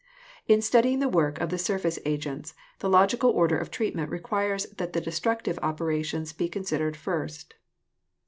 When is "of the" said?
1.39-1.59